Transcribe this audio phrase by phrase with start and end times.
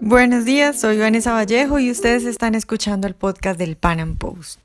[0.00, 4.60] Buenos días, soy Vanessa Vallejo y ustedes están escuchando el podcast del Pan Am Post.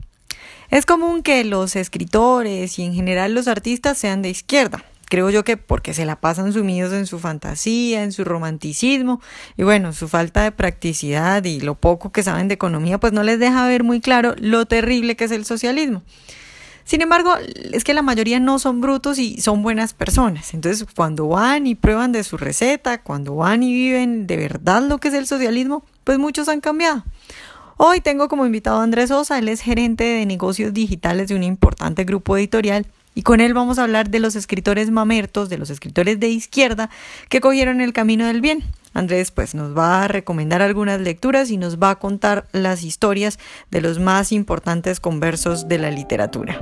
[0.70, 4.86] Es común que los escritores y en general los artistas sean de izquierda.
[5.10, 9.22] Creo yo que porque se la pasan sumidos en su fantasía, en su romanticismo
[9.58, 13.24] y bueno, su falta de practicidad y lo poco que saben de economía pues no
[13.24, 16.04] les deja ver muy claro lo terrible que es el socialismo.
[16.86, 17.34] Sin embargo,
[17.72, 20.54] es que la mayoría no son brutos y son buenas personas.
[20.54, 24.98] Entonces, cuando van y prueban de su receta, cuando van y viven de verdad lo
[24.98, 27.04] que es el socialismo, pues muchos han cambiado.
[27.78, 31.44] Hoy tengo como invitado a Andrés Sosa, él es gerente de negocios digitales de un
[31.44, 35.70] importante grupo editorial y con él vamos a hablar de los escritores mamertos, de los
[35.70, 36.90] escritores de izquierda
[37.30, 38.64] que cogieron el camino del bien.
[38.94, 43.40] Andrés pues nos va a recomendar algunas lecturas y nos va a contar las historias
[43.72, 46.58] de los más importantes conversos de la literatura.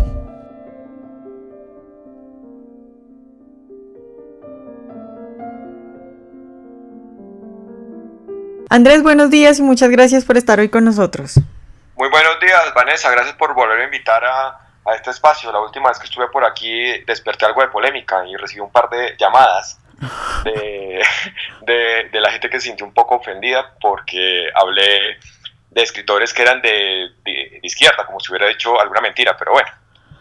[8.69, 11.35] Andrés, buenos días y muchas gracias por estar hoy con nosotros.
[11.97, 13.11] Muy buenos días, Vanessa.
[13.11, 14.47] Gracias por volver a invitar a,
[14.85, 15.51] a este espacio.
[15.51, 18.89] La última vez que estuve por aquí desperté algo de polémica y recibí un par
[18.89, 19.77] de llamadas
[20.43, 25.17] de, de, la gente que se sintió un poco ofendida porque hablé
[25.69, 29.69] de escritores que eran de, de, izquierda, como si hubiera dicho alguna mentira, pero bueno,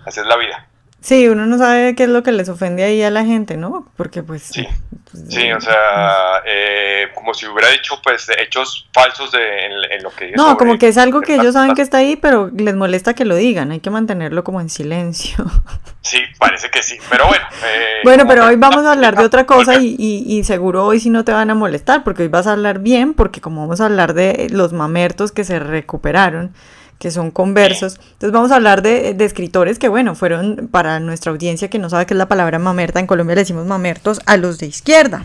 [0.05, 0.67] así es la vida.
[1.01, 3.91] Sí, uno no sabe qué es lo que les ofende ahí a la gente, ¿no?
[3.97, 4.43] Porque pues...
[4.43, 4.67] Sí,
[5.11, 10.11] pues, sí o sea, eh, como si hubiera dicho pues hechos falsos de, en, lo
[10.11, 10.33] que...
[10.33, 13.25] No, como que es algo que ellos saben que está ahí, pero les molesta que
[13.25, 15.45] lo digan, hay que mantenerlo como en silencio.
[16.03, 17.45] Sí, parece que sí, pero bueno.
[17.63, 20.99] Eh, bueno, pero hoy vamos a hablar de otra cosa y, y, y, seguro hoy
[20.99, 23.83] sí no te van a molestar, porque hoy vas a hablar bien, porque como vamos
[23.83, 26.55] a hablar de los mamertos que se recuperaron,
[27.01, 27.99] que son conversos.
[28.13, 31.89] Entonces vamos a hablar de, de, escritores que, bueno, fueron para nuestra audiencia que no
[31.89, 35.25] sabe qué es la palabra mamerta, en Colombia le decimos mamertos a los de izquierda.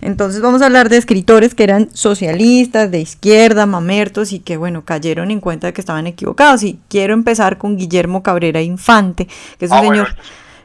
[0.00, 4.84] Entonces vamos a hablar de escritores que eran socialistas, de izquierda, mamertos y que, bueno,
[4.84, 6.62] cayeron en cuenta de que estaban equivocados.
[6.62, 9.26] Y quiero empezar con Guillermo Cabrera Infante,
[9.58, 10.16] que es un ah, señor...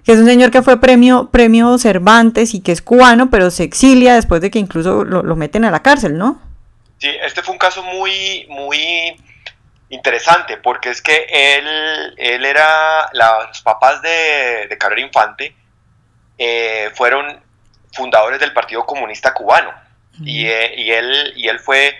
[0.03, 3.63] que es un señor que fue premio, premio Cervantes y que es cubano, pero se
[3.63, 6.39] exilia después de que incluso lo, lo meten a la cárcel, ¿no?
[6.99, 9.15] Sí, este fue un caso muy, muy
[9.93, 15.55] interesante porque es que él, él era, los papás de, de Infante
[16.37, 17.41] eh, fueron
[17.93, 19.71] fundadores del Partido Comunista Cubano
[20.19, 21.95] y, eh, y, él, y él fue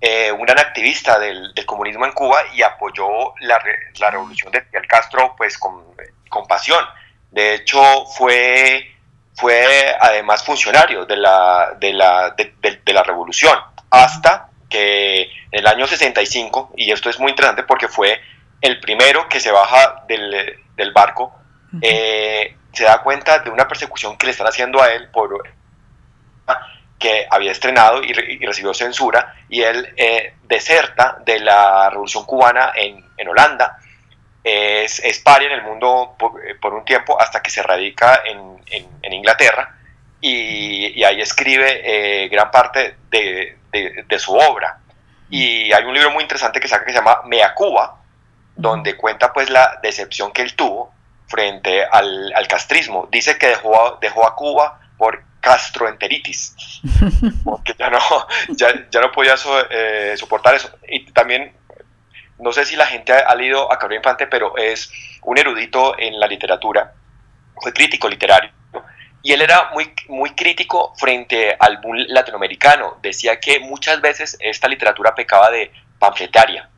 [0.00, 3.58] eh, un gran activista del, del, comunismo en Cuba y apoyó la,
[3.98, 5.82] la revolución de Fidel Castro pues con,
[6.28, 6.84] con, pasión.
[7.30, 8.94] De hecho fue,
[9.34, 13.58] fue además funcionario de la, de la, de, de la revolución
[13.90, 18.20] hasta que en el año 65, y esto es muy interesante porque fue
[18.60, 21.32] el primero que se baja del, del barco,
[21.80, 25.44] eh, se da cuenta de una persecución que le están haciendo a él por
[26.98, 32.72] que había estrenado y, y recibió censura, y él eh, deserta de la Revolución Cubana
[32.74, 33.78] en, en Holanda,
[34.42, 38.58] es, es, paria en el mundo por, por, un tiempo hasta que se radica en,
[38.70, 39.76] en, en Inglaterra,
[40.20, 44.78] y, y, ahí escribe eh, gran parte de, de, su obra.
[45.30, 48.00] Y hay un libro muy interesante que saca que se llama Mea Cuba,
[48.56, 50.92] donde cuenta pues la decepción que él tuvo
[51.26, 53.08] frente al, al castrismo.
[53.10, 56.56] Dice que dejó a, dejó a Cuba por castroenteritis,
[57.44, 57.98] porque ya no,
[58.48, 59.34] ya, ya no podía
[59.70, 60.70] eh, soportar eso.
[60.88, 61.52] Y también,
[62.38, 64.90] no sé si la gente ha, leído a Cabrera Infante, pero es
[65.22, 66.94] un erudito en la literatura,
[67.60, 68.50] fue crítico literario,
[69.24, 72.98] y él era muy, muy crítico frente al boom latinoamericano.
[73.02, 76.68] Decía que muchas veces esta literatura pecaba de panfletaria.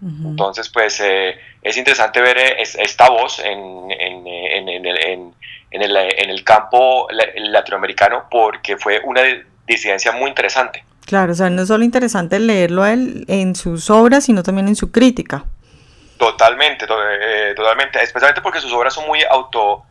[0.00, 6.30] Entonces, pues eh, es interesante ver eh, esta voz en, en, en, en el, el,
[6.30, 9.22] el, campo latinoamericano porque fue una
[9.66, 10.84] disidencia muy interesante.
[11.06, 14.66] Claro, o sea, no es solo interesante leerlo a él en sus obras, sino también
[14.66, 15.44] en su crítica.
[16.16, 19.84] Totalmente, eh, totalmente, especialmente porque sus obras son muy auto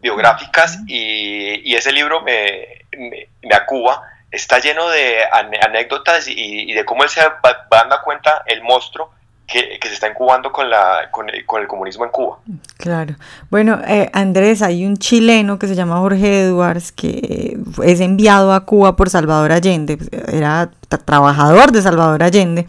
[0.00, 5.22] biográficas y, y ese libro me, me, me, acuba, está lleno de
[5.62, 6.34] anécdotas y,
[6.70, 9.10] y, de cómo él se va, dando cuenta el monstruo
[9.46, 12.38] que, que, se está incubando con, la, con, el, con el comunismo en Cuba.
[12.76, 13.16] Claro.
[13.50, 18.64] Bueno, eh, Andrés, hay un chileno que se llama Jorge Edwards que es enviado a
[18.64, 19.98] Cuba por Salvador Allende,
[20.32, 20.70] era
[21.04, 22.66] trabajador de Salvador Allende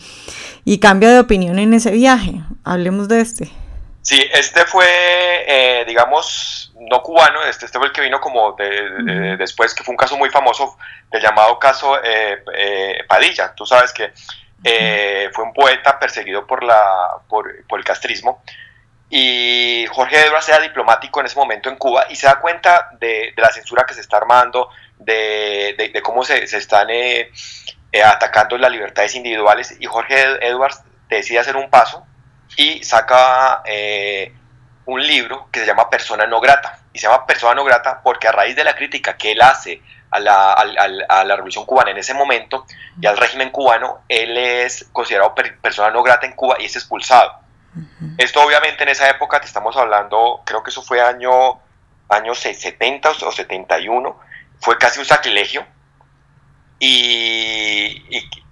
[0.65, 2.41] y cambia de opinión en ese viaje.
[2.63, 3.51] Hablemos de este.
[4.01, 4.85] Sí, este fue,
[5.47, 9.83] eh, digamos, no cubano, este, este fue el que vino como de, de, después, que
[9.83, 10.77] fue un caso muy famoso,
[11.09, 13.55] del llamado caso eh, eh, Padilla.
[13.55, 14.11] Tú sabes que
[14.63, 16.83] eh, fue un poeta perseguido por, la,
[17.27, 18.43] por, por el castrismo.
[19.09, 23.33] Y Jorge Edwards era diplomático en ese momento en Cuba y se da cuenta de,
[23.35, 24.69] de la censura que se está armando,
[25.05, 27.31] de, cómo se, están eh,
[27.91, 32.05] eh, atacando las libertades individuales y Jorge Edwards decide hacer un paso
[32.57, 34.33] y saca eh,
[34.85, 36.79] un libro que se llama Persona no grata.
[36.93, 39.81] Y se llama Persona no grata porque a raíz de la crítica que él hace
[40.11, 42.65] a la, a, la, revolución cubana en ese momento
[42.99, 47.39] y al régimen cubano, él es considerado persona no grata en Cuba y es expulsado.
[48.17, 51.61] Esto obviamente en esa época, te estamos hablando, creo que eso fue año,
[52.09, 54.19] años 70 o 71,
[54.59, 55.65] fue casi un sacrilegio.
[56.79, 58.03] Y,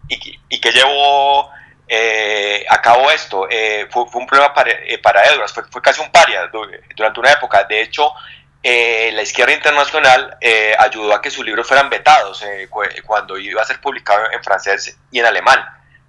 [0.07, 1.49] y, que llevó
[1.89, 3.47] eh, a cabo esto.
[3.49, 6.49] Eh, fue, un problema para, eh, para Edwards, fue, fue, casi un paria
[6.95, 7.63] durante una época.
[7.63, 8.13] De hecho,
[8.61, 12.67] eh, la izquierda internacional eh, ayudó a que sus libros fueran vetados eh,
[13.05, 15.59] cuando iba a ser publicado en francés y en alemán.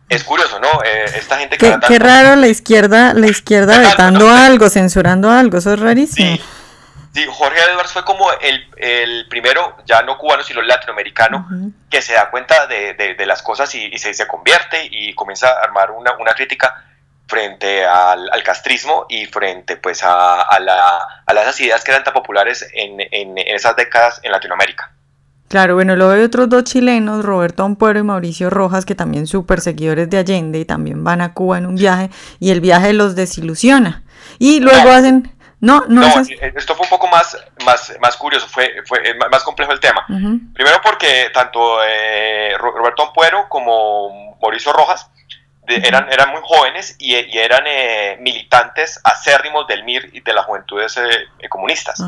[0.08, 0.82] Es curioso, ¿no?
[0.82, 1.78] esta gente que...
[1.86, 6.34] Qué, raro la izquierda, la izquierda vetando algo, censurando algo, eso es rarísimo.
[6.34, 6.42] Sí,
[7.28, 11.48] Jorge Edwards fue como el, primero, ya no cubano, sino latinoamericano,
[11.90, 15.90] que se da cuenta de, las cosas y, se, se, convierte y comienza a armar
[15.90, 16.84] una, una crítica
[17.30, 22.12] frente al, castrismo y frente pues a, a, la, a, las ideas que eran tan
[22.12, 24.92] populares en, en, esas décadas en Latinoamérica.
[25.48, 29.60] Claro, bueno, luego hay otros dos chilenos, Roberto Ampuero y Mauricio Rojas, que también súper
[29.60, 33.16] seguidores de Allende y también van a Cuba en un viaje y el viaje los
[33.16, 34.02] desilusiona.
[34.38, 35.32] Y luego hacen...
[35.60, 37.36] No, no, eh, esto fue un poco más,
[37.66, 40.06] más, más curioso, fue, fue más complejo el tema.
[40.06, 45.10] Primero porque tanto eh, Roberto Ampuero como Mauricio Rojas
[45.76, 50.96] eran, eran muy jóvenes y, eran eh, militantes acérrimos del MIR y de las juventudes
[50.96, 52.02] eh, comunistas.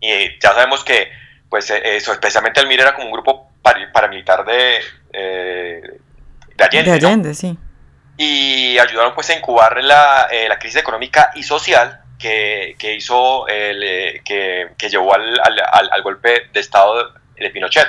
[0.00, 1.10] Y ya sabemos que,
[1.48, 4.80] pues, eh, eso, especialmente el MIR era como un grupo paramilitar de,
[5.12, 6.90] de Allende.
[6.90, 7.58] De Allende, sí.
[8.16, 14.22] Y ayudaron, pues, a incubar la, la crisis económica y social que, que hizo, el,
[14.24, 17.86] que, que, llevó al, al, al, golpe de Estado de Pinochet.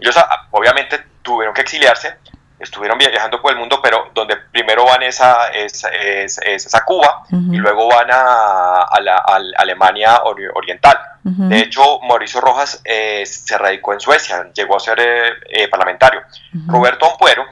[0.00, 2.16] Ellos, ah, obviamente, tuvieron que exiliarse
[2.58, 7.24] estuvieron viajando por el mundo, pero donde primero van es a, es, es, a Cuba
[7.30, 9.16] y luego van a, a la
[9.58, 10.22] Alemania
[10.54, 10.98] oriental.
[11.22, 16.22] De hecho, Mauricio Rojas eh, se radicó en Suecia, llegó a ser eh, eh, parlamentario.
[16.66, 17.44] Roberto Ampuero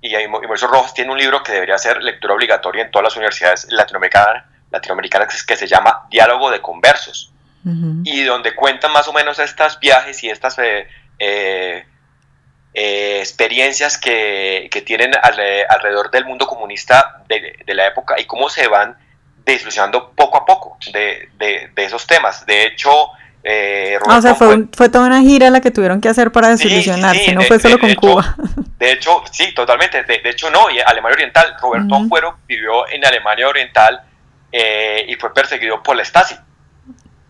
[0.00, 3.66] y, Mauricio Rojas tiene un libro que debería ser lectura obligatoria en todas las universidades
[3.70, 4.44] latinoamericanas,
[4.74, 7.32] latinoamericanas que se llama Diálogo de Conversos,
[8.04, 10.56] y donde cuentan más o menos estos viajes y estas...
[11.18, 11.86] Eh,
[12.76, 15.12] experiencias que, que tienen
[15.68, 18.96] alrededor del mundo comunista de, de, la época y cómo se van
[19.46, 22.44] desilusionando poco a poco de, de esos temas.
[22.46, 23.12] De hecho,
[23.46, 26.48] eh, ah, o sea, fue, fue, toda una gira la que tuvieron que hacer para
[26.48, 28.34] desilusionarse, no fue solo con Cuba.
[28.78, 30.02] De hecho, sí, totalmente.
[30.02, 31.54] De, hecho, no, y Alemania Oriental.
[31.60, 34.02] Roberto uh vivió en Alemania Oriental
[34.56, 36.36] eh, y fue perseguido por la Stasi.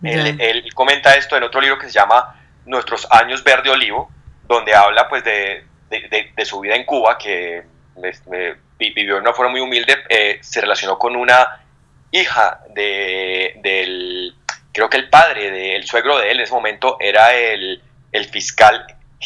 [0.03, 4.11] Él, él, comenta esto en otro libro que se llama Nuestros años verde olivo,
[4.47, 7.63] donde habla pues de, de, su vida en Cuba, que
[8.77, 11.63] vivió de una forma muy humilde, eh, se relacionó con una
[12.11, 14.35] hija de, del,
[14.71, 17.81] creo que el padre del suegro de él en ese momento era el,
[18.11, 18.85] el fiscal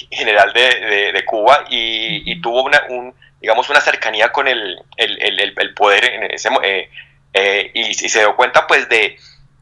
[0.10, 5.54] general de, de Cuba y, y, tuvo una, un, digamos, una cercanía con el, el,
[5.58, 6.90] el, poder en ese, eh,
[7.34, 9.18] eh, y, y, se dio cuenta pues de,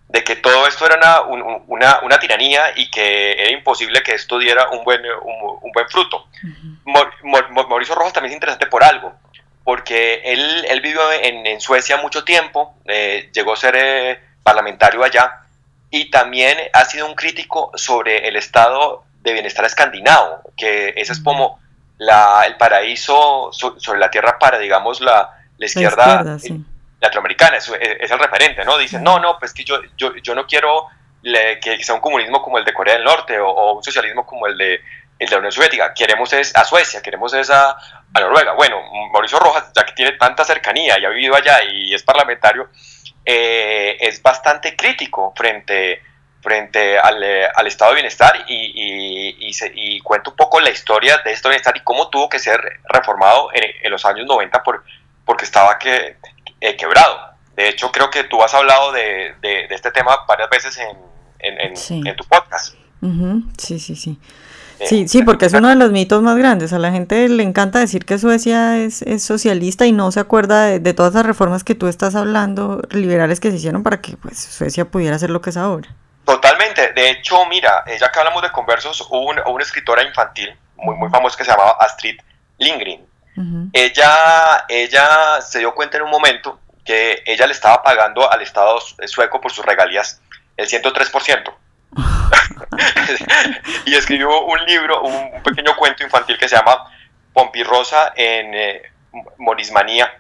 [0.10, 4.70] de que todo esto era una, una, tiranía y que era imposible que esto diera
[4.70, 6.28] un buen, un, buen fruto.
[7.70, 9.14] Mauricio Rojas también es interesante por algo,
[9.64, 15.04] porque él, él vivió en, en, Suecia mucho tiempo, eh, llegó a ser eh, parlamentario
[15.04, 15.42] allá
[15.90, 21.20] y también ha sido un crítico sobre el estado de bienestar escandinavo, que ese es
[21.20, 21.60] como
[21.98, 26.38] la, el paraíso sobre la tierra para, digamos, la, la izquierda,
[27.00, 28.78] latinoamericana, es, el referente, ¿no?
[28.78, 30.88] Dicen, no, no, pues que yo, yo, yo no quiero
[31.22, 34.58] que sea un comunismo como el de Corea del Norte o, un socialismo como el
[34.58, 34.82] de,
[35.20, 38.54] el de la Unión Soviética, queremos es a Suecia, queremos es a, a, Noruega.
[38.54, 42.70] Bueno, Mauricio Rojas, ya que tiene tanta cercanía y ha vivido allá y es parlamentario,
[43.26, 46.02] eh, es bastante crítico frente,
[46.42, 47.22] frente al,
[47.54, 51.76] al estado de bienestar y, y, y, cuenta un poco la historia de este bienestar
[51.76, 54.84] y cómo tuvo que ser reformado en, en los años 90 por,
[55.26, 56.16] porque estaba que
[56.62, 57.18] eh, quebrado.
[57.56, 60.98] De hecho, creo que tú has hablado de, de, este tema varias veces en,
[61.40, 62.76] en, en, tu podcast.
[63.58, 64.20] Sí, sí, sí.
[64.80, 66.72] Eh, sí, sí, porque es uno de los mitos más grandes.
[66.72, 70.66] A la gente le encanta decir que Suecia es, es socialista y no se acuerda
[70.66, 74.38] de, todas las reformas que tú estás hablando, liberales que se hicieron para que pues,
[74.38, 75.90] Suecia pudiera ser lo que es ahora.
[76.26, 76.94] Totalmente.
[76.94, 80.96] De hecho, mira, eh, ya que hablamos de conversos, hubo una, una escritora infantil muy,
[80.96, 82.20] muy famosa que se llamaba Astrid
[82.60, 83.08] Lindgren
[83.74, 88.80] ella, ella se dio cuenta en un momento que ella le estaba pagando al Estado
[89.06, 90.22] sueco por sus regalías
[90.56, 91.54] el 103%.
[93.86, 96.92] y escribió un libro, un pequeño cuento infantil que se llama
[97.34, 98.82] Pompirrosa en eh,
[99.38, 100.12] Morismanía,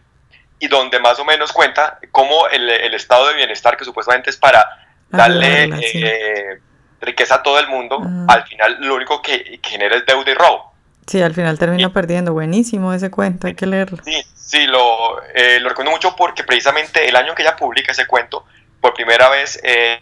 [0.59, 4.65] y donde más o menos cuenta cómo el, estado de bienestar que supuestamente es para
[5.09, 6.59] darle eh,
[6.99, 10.66] riqueza a todo el mundo, al final lo único que, genera es deuda y robo.
[11.07, 12.33] Sí, al final termina perdiendo.
[12.33, 13.99] Buenísimo ese cuento, hay que leerlo.
[14.03, 18.05] Sí, sí, lo, eh, lo recomiendo mucho porque precisamente el año que ella publica ese
[18.05, 18.45] cuento,
[18.81, 20.01] por primera vez, eh,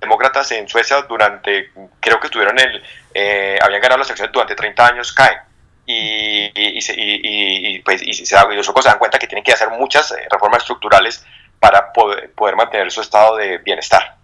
[0.00, 2.82] demócratas en Suecia durante, creo que estuvieron el,
[3.14, 5.38] eh, habían ganado las elecciones durante 30 años, caen.
[5.86, 10.62] Y, y, y, pues, y, se, se dan cuenta que tienen que hacer muchas reformas
[10.62, 11.24] estructurales
[11.60, 14.16] para poder, poder mantener su estado de bienestar.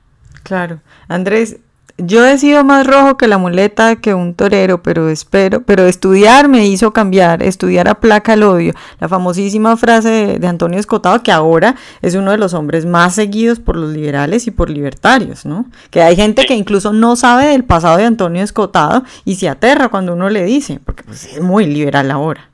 [0.42, 0.80] Claro.
[1.08, 1.56] Andrés,
[1.98, 6.46] yo he sido más rojo que la muleta que un torero, pero espero, pero estudiar
[6.48, 8.74] me hizo cambiar, estudiar aplaca el odio.
[9.00, 13.60] La famosísima frase de, Antonio Escotado, que ahora es uno de los hombres más seguidos
[13.60, 15.66] por los liberales y por libertarios, ¿no?
[15.90, 19.88] Que hay gente que incluso no sabe del pasado de Antonio Escotado y se aterra
[19.88, 22.50] cuando uno le dice, porque pues, es muy liberal ahora.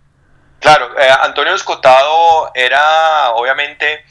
[0.61, 4.05] Claro, eh, Antonio Escotado era obviamente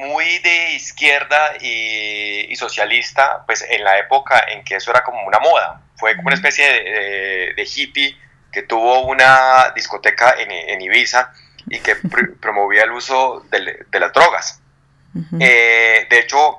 [0.00, 5.38] muy de izquierda y, socialista, pues en la época en que eso era como una
[5.38, 5.82] moda.
[5.96, 6.64] Fue como una especie
[7.54, 8.16] de, hippie
[8.50, 11.32] que tuvo una discoteca en, Ibiza
[11.68, 11.96] y que
[12.40, 14.60] promovía el uso de, las drogas.
[15.38, 16.58] Eh, de hecho,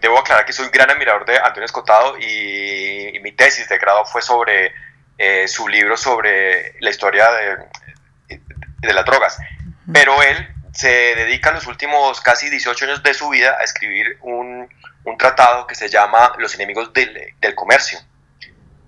[0.00, 4.06] debo aclarar que soy un gran admirador de Antonio Escotado y, mi tesis de grado
[4.06, 4.72] fue sobre
[5.18, 8.38] eh, su libro sobre la historia de,
[8.78, 9.38] de las drogas.
[9.92, 14.66] Pero él se dedica los últimos casi 18 años de su vida a escribir un,
[15.04, 17.98] un tratado que se llama Los enemigos del, del comercio.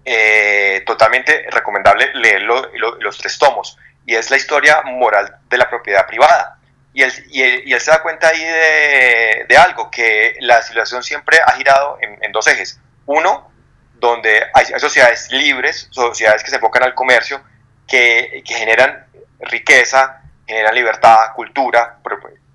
[0.03, 3.77] Eh, totalmente recomendable leerlo los tres tomos.
[4.07, 6.59] Y es la historia moral de la propiedad privada.
[6.95, 11.41] Y él, y él, se da cuenta ahí de, de, algo, que la civilización siempre
[11.45, 12.81] ha girado en, dos ejes.
[13.05, 13.53] Uno,
[13.97, 17.43] donde hay, sociedades libres, sociedades que se enfocan al comercio,
[17.87, 19.07] que, que generan
[19.41, 20.22] riqueza,
[20.53, 21.99] generan libertad, cultura,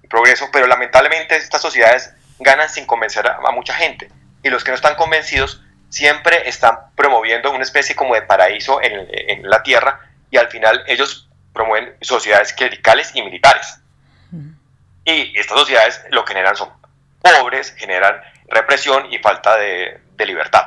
[0.08, 4.10] progreso, pero lamentablemente estas sociedades ganan sin convencer a, mucha gente
[4.44, 9.50] y los que no están convencidos siempre están promoviendo una especie como de paraíso en,
[9.50, 10.00] la tierra
[10.30, 13.80] y al final ellos promueven sociedades clericales y militares.
[15.04, 16.70] Y estas sociedades lo que generan son
[17.22, 20.66] pobres, generan represión y falta de, libertad.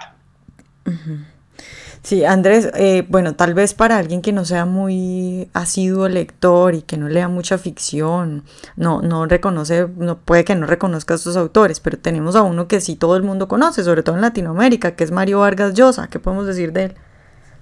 [2.02, 6.80] Sí, Andrés, eh, bueno, tal vez para alguien que no sea muy asiduo lector y
[6.80, 11.36] que no lea mucha ficción, no, no reconoce, no, puede que no reconozca a estos
[11.36, 14.96] autores, pero tenemos a uno que sí todo el mundo conoce, sobre todo en Latinoamérica,
[14.96, 16.08] que es Mario Vargas Llosa.
[16.08, 16.96] ¿Qué podemos decir de él?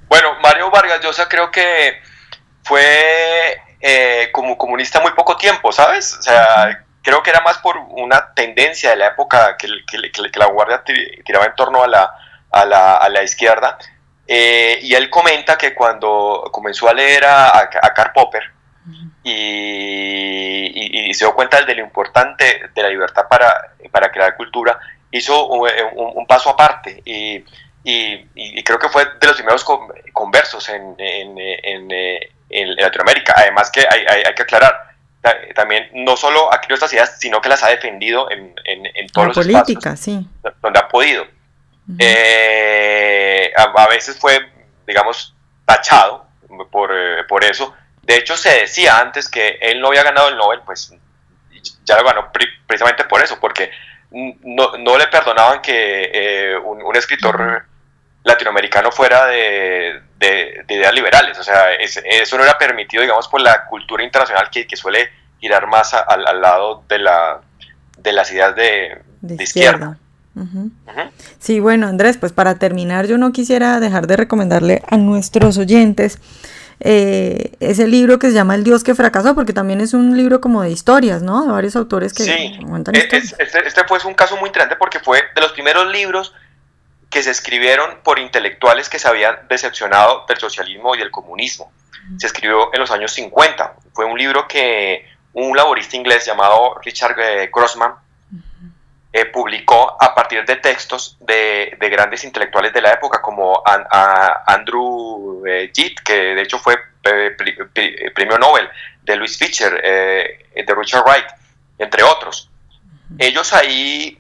[0.09, 2.01] Bueno, Mario Vargas Llosa creo que
[2.63, 6.17] fue eh, como comunista muy poco tiempo, ¿sabes?
[6.17, 10.47] O sea, creo que era más por una tendencia de la época que, que, la
[10.47, 10.85] guardia
[11.25, 12.15] tiraba en torno a la,
[12.53, 13.77] a la, a la izquierda
[14.31, 18.43] eh, y él comenta que cuando comenzó a leer a, a, Karl Popper
[19.25, 24.79] y, se dio cuenta de lo importante de la libertad para, para crear cultura,
[25.11, 27.43] hizo un, paso aparte y,
[28.63, 29.65] creo que fue de los primeros
[30.13, 33.33] conversos en, en, Latinoamérica.
[33.35, 34.95] Además que hay, hay, que aclarar,
[35.55, 38.55] también no solo ha creado estas ideas, sino que las ha defendido en,
[39.11, 40.25] todos los política, espacios
[40.61, 41.27] donde ha podido.
[41.99, 42.68] Eh,
[43.79, 44.51] a, veces fue,
[44.87, 46.27] digamos, tachado
[46.71, 47.75] por, eh, por, eso.
[48.03, 50.95] De hecho, se decía antes que él no había ganado el Nobel, pues
[51.85, 52.31] ya lo ganó
[52.67, 53.71] precisamente por eso, porque
[54.11, 57.65] no, no le perdonaban que eh, un, escritor
[58.25, 61.39] latinoamericano fuera de, de, ideas liberales.
[61.39, 65.67] O sea, eso no era permitido, digamos, por la cultura internacional que, que suele girar
[65.67, 67.41] más al lado de, la,
[67.97, 69.03] de las ideas de,
[69.39, 69.99] izquierda.
[71.39, 76.19] Sí, bueno, Andrés, pues para terminar, yo no quisiera dejar de recomendarle a nuestros oyentes
[76.81, 80.41] eh, ese libro que se llama El Dios que fracasó, porque también es un libro
[80.41, 81.45] como de historias, ¿no?
[81.45, 82.59] De varios autores que sí.
[82.69, 86.35] cuentan e-, Este, este fue un caso muy interesante porque fue de los primeros libros
[87.11, 91.73] que se escribieron por intelectuales que se habían decepcionado del socialismo y del comunismo.
[92.19, 93.75] Se escribió en los años 50.
[93.93, 97.93] Fue un libro que un laborista inglés llamado Richard eh, Grossman
[99.21, 103.63] eh, publicó a partir de textos de, grandes intelectuales de la época, como
[104.47, 105.73] Andrew eh,
[106.05, 107.35] que de hecho fue eh,
[108.15, 108.69] premio Nobel,
[109.03, 111.27] de Louis Fischer, eh, de Richard Wright,
[111.79, 112.51] entre otros.
[113.19, 114.19] Ellos ahí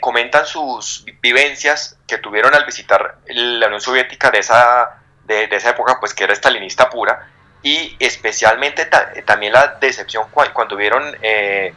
[0.00, 5.98] comentan sus vivencias que tuvieron al visitar la Unión Soviética de esa, de, esa época,
[6.00, 7.28] pues que era estalinista pura,
[7.62, 8.86] y especialmente
[9.24, 11.72] también la decepción cuando vieron eh,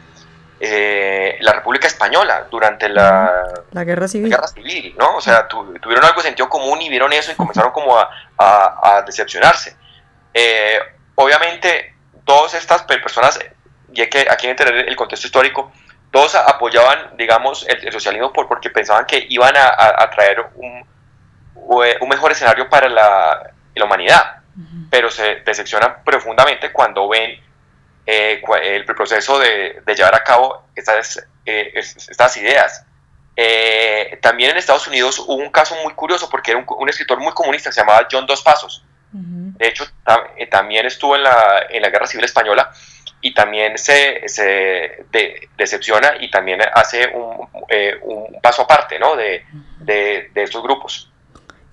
[0.60, 4.30] la República Española durante la, la guerra civil.
[4.30, 5.16] guerra civil, ¿no?
[5.16, 9.02] O sea, tuvieron algo de sentido común y vieron eso y comenzaron como a, a,
[9.02, 9.76] decepcionarse.
[10.34, 10.78] Eh,
[11.14, 13.38] obviamente, todas estas personas,
[13.92, 15.72] y hay que aquí entender el contexto histórico,
[16.10, 20.84] todos apoyaban, digamos, el, socialismo por, porque pensaban que iban a, a traer un,
[21.54, 24.38] un, mejor escenario para la, la humanidad,
[24.90, 27.38] pero se decepcionan profundamente cuando ven
[28.10, 32.86] eh, el proceso de, llevar a cabo estas, eh, estas ideas.
[33.36, 37.32] Eh, también en Estados Unidos hubo un caso muy curioso porque era un, escritor muy
[37.32, 38.82] comunista, se llamaba John Dos Pasos.
[39.12, 39.84] De hecho,
[40.50, 42.70] también estuvo en la, en la Guerra Civil Española
[43.20, 45.04] y también se, se
[45.58, 47.46] decepciona y también hace un,
[48.04, 49.16] un paso aparte ¿no?
[49.16, 49.44] de,
[49.80, 51.12] de, de estos grupos.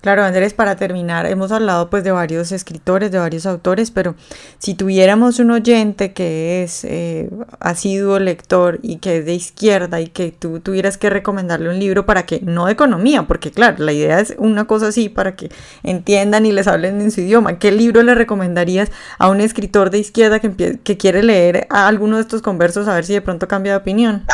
[0.06, 4.14] Claro, Andrés, para terminar, hemos hablado pues de varios escritores, de varios autores, pero
[4.58, 10.06] si tuviéramos un oyente que es eh, asiduo lector y que es de izquierda y
[10.06, 13.92] que tú tuvieras que recomendarle un libro para que, no de economía, porque claro, la
[13.92, 15.50] idea es una cosa así para que
[15.82, 19.98] entiendan y les hablen en su idioma, ¿qué libro le recomendarías a un escritor de
[19.98, 23.48] izquierda que, que quiere leer a alguno de estos conversos a ver si de pronto
[23.48, 24.24] cambia de opinión?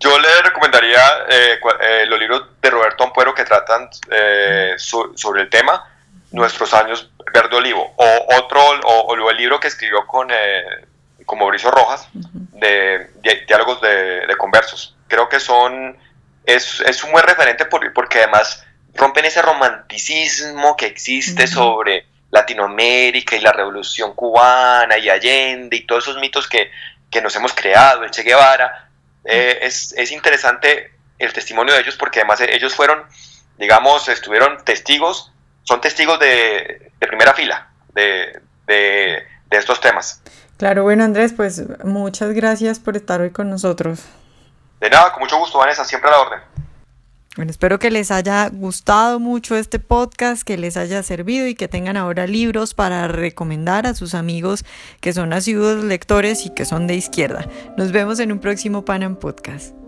[0.00, 5.50] Yo le recomendaría eh, eh, los libros de Roberto Ampuero que tratan eh, sobre el
[5.50, 5.86] tema,
[6.32, 10.28] Nuestros años verde olivo, o otro, o, el libro que escribió con,
[11.26, 13.10] con Mauricio Rojas, de,
[13.48, 14.96] diálogos de, conversos.
[15.08, 15.98] Creo que son,
[16.44, 18.64] es, es un buen referente porque además
[18.94, 26.04] rompen ese romanticismo que existe sobre Latinoamérica y la revolución cubana y Allende y todos
[26.04, 26.70] esos mitos que,
[27.10, 28.89] que nos hemos creado, el Che Guevara,
[29.24, 33.04] eh, es, es, interesante el testimonio de ellos porque además ellos fueron,
[33.58, 40.22] digamos, estuvieron testigos, son testigos de, de primera fila de, de, de, estos temas.
[40.56, 44.00] Claro, bueno Andrés, pues muchas gracias por estar hoy con nosotros.
[44.80, 46.40] De nada, con mucho gusto, Vanessa, siempre a la orden.
[47.36, 51.68] Bueno, espero que les haya gustado mucho este podcast, que les haya servido y que
[51.68, 54.64] tengan ahora libros para recomendar a sus amigos
[55.00, 57.48] que son asiduos lectores y que son de izquierda.
[57.76, 59.79] Nos vemos en un próximo Panam Podcast.